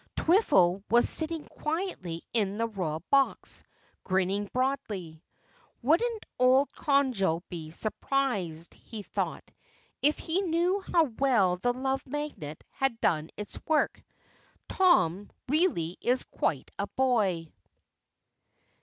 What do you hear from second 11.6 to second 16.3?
Love Magnet has done its work? Tom really is